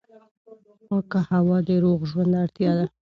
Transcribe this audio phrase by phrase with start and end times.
[0.87, 2.85] پاکه هوا د روغ ژوند اړتیا ده.